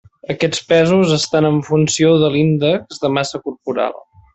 [0.33, 4.07] Aquests pesos estan en funció de l'índex de massa corporal.